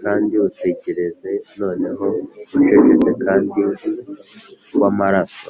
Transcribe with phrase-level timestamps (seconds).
[0.00, 1.30] kandi utegereze
[1.60, 2.06] noneho,
[2.42, 3.62] ucecetse kandi
[4.80, 5.48] wamaraso,